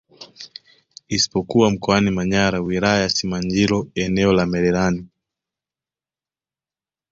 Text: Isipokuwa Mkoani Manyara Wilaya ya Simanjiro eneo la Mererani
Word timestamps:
Isipokuwa 1.09 1.71
Mkoani 1.71 2.11
Manyara 2.11 2.59
Wilaya 2.59 3.01
ya 3.01 3.09
Simanjiro 3.09 3.87
eneo 3.95 4.33
la 4.33 4.45
Mererani 4.45 5.07